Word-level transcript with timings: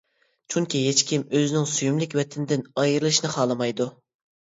چۈنكى، 0.53 0.81
ھېچكىم 0.85 1.27
ئۆزىنىڭ 1.41 1.69
سۆيۈملۈك 1.75 2.17
ۋەتىنىدىن 2.23 2.67
ئايرىلىشنى 2.73 3.35
خالىمايدۇ. 3.39 3.93